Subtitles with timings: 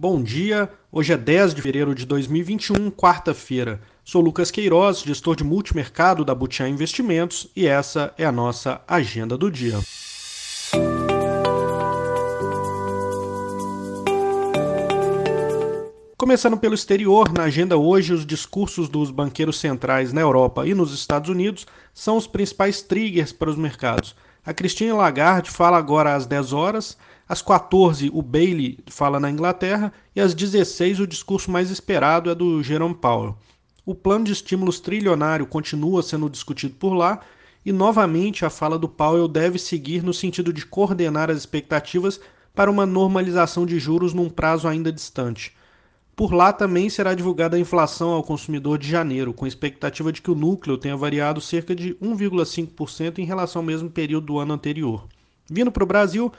[0.00, 3.80] Bom dia, hoje é 10 de fevereiro de 2021, quarta-feira.
[4.04, 9.36] Sou Lucas Queiroz, gestor de multimercado da Butiá Investimentos e essa é a nossa agenda
[9.36, 9.76] do dia.
[16.16, 20.94] Começando pelo exterior, na agenda hoje, os discursos dos banqueiros centrais na Europa e nos
[20.94, 24.14] Estados Unidos são os principais triggers para os mercados.
[24.44, 26.96] A Christine Lagarde fala agora às 10 horas,
[27.28, 32.34] às 14 o Bailey fala na Inglaterra e às 16 o discurso mais esperado é
[32.34, 33.36] do Jerome Powell.
[33.84, 37.20] O plano de estímulos trilionário continua sendo discutido por lá
[37.64, 42.20] e novamente a fala do Powell deve seguir no sentido de coordenar as expectativas
[42.54, 45.54] para uma normalização de juros num prazo ainda distante.
[46.18, 50.32] Por lá também será divulgada a inflação ao consumidor de janeiro, com expectativa de que
[50.32, 55.06] o núcleo tenha variado cerca de 1,5% em relação ao mesmo período do ano anterior.
[55.48, 56.32] Vindo para o Brasil,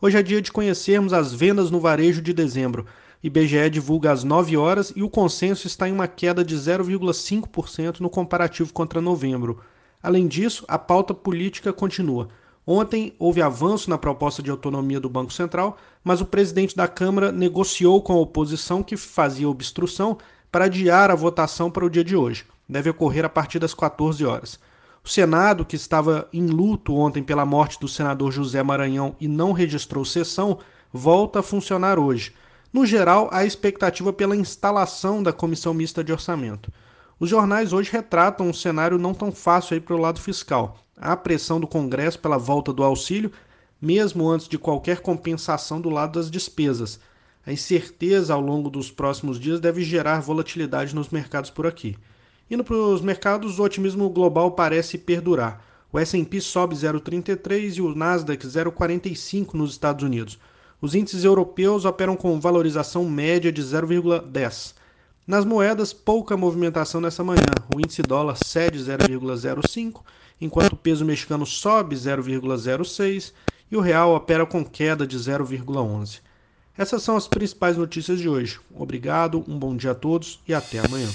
[0.00, 2.86] hoje é dia de conhecermos as vendas no varejo de dezembro.
[3.24, 8.08] IBGE divulga às 9 horas e o consenso está em uma queda de 0,5% no
[8.08, 9.58] comparativo contra novembro.
[10.00, 12.28] Além disso, a pauta política continua.
[12.66, 17.30] Ontem houve avanço na proposta de autonomia do Banco Central, mas o presidente da Câmara
[17.30, 20.16] negociou com a oposição que fazia obstrução
[20.50, 22.46] para adiar a votação para o dia de hoje.
[22.66, 24.58] Deve ocorrer a partir das 14 horas.
[25.04, 29.52] O Senado, que estava em luto ontem pela morte do senador José Maranhão e não
[29.52, 30.58] registrou sessão,
[30.90, 32.32] volta a funcionar hoje.
[32.72, 36.72] No geral, há expectativa pela instalação da comissão mista de orçamento.
[37.20, 40.83] Os jornais hoje retratam um cenário não tão fácil aí para o lado fiscal.
[40.96, 43.32] Há pressão do Congresso pela volta do auxílio,
[43.80, 47.00] mesmo antes de qualquer compensação do lado das despesas.
[47.46, 51.96] A incerteza ao longo dos próximos dias deve gerar volatilidade nos mercados por aqui.
[52.50, 55.64] Indo para os mercados, o otimismo global parece perdurar.
[55.92, 60.38] O S&P sobe 0,33 e o Nasdaq 0,45 nos Estados Unidos.
[60.80, 64.74] Os índices europeus operam com valorização média de 0,10.
[65.26, 67.46] Nas moedas, pouca movimentação nessa manhã.
[67.74, 70.02] O índice dólar cede 0,05,
[70.38, 73.32] enquanto o peso mexicano sobe 0,06
[73.70, 76.20] e o real opera com queda de 0,11.
[76.76, 78.60] Essas são as principais notícias de hoje.
[78.74, 81.08] Obrigado, um bom dia a todos e até amanhã.